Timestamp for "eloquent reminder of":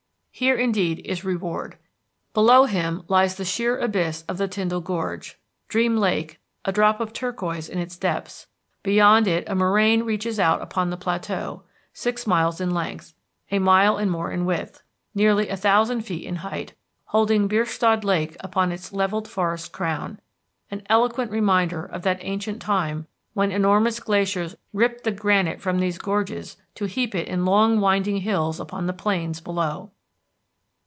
20.89-22.01